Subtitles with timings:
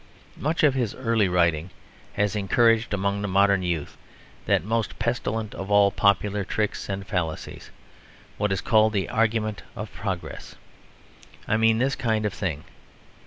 [0.39, 1.69] Much of his early writing
[2.13, 3.97] has encouraged among the modern youth
[4.47, 7.69] that most pestilent of all popular tricks and fallacies;
[8.39, 10.55] what is called the argument of progress.
[11.47, 12.63] I mean this kind of thing.